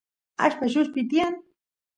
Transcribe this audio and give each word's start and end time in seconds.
allpa 0.45 0.65
lluspi 0.73 1.01
tiyan 1.09 1.35